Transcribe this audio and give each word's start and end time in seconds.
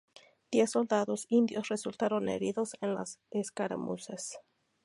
Diez 0.49 0.71
soldados 0.71 1.27
indios 1.29 1.67
resultaron 1.69 2.27
heridos 2.27 2.75
en 2.81 2.95
las 2.95 3.19
escaramuzas. 3.29 4.39